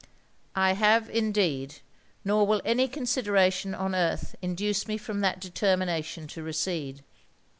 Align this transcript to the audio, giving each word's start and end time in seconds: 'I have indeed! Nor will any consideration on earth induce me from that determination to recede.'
'I 0.55 0.73
have 0.73 1.11
indeed! 1.11 1.75
Nor 2.25 2.47
will 2.47 2.59
any 2.65 2.87
consideration 2.87 3.75
on 3.75 3.93
earth 3.93 4.35
induce 4.41 4.87
me 4.87 4.97
from 4.97 5.19
that 5.21 5.39
determination 5.39 6.25
to 6.29 6.41
recede.' 6.41 7.03